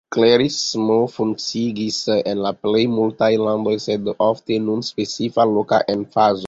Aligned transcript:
Klerismo 0.15 0.95
funkciigis 1.17 1.99
en 2.15 2.41
la 2.47 2.53
plej 2.63 2.83
multaj 2.97 3.31
landoj, 3.45 3.75
sed 3.87 4.13
ofte 4.31 4.63
kun 4.69 4.87
specifa 4.93 5.49
loka 5.57 5.87
emfazo. 5.97 6.39